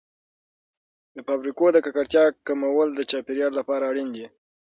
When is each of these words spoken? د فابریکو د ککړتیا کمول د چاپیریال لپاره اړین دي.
د 1.15 1.17
فابریکو 1.27 1.65
د 1.73 1.77
ککړتیا 1.85 2.23
کمول 2.47 2.89
د 2.95 3.01
چاپیریال 3.11 3.51
لپاره 3.59 3.83
اړین 3.91 4.09
دي. 4.15 4.25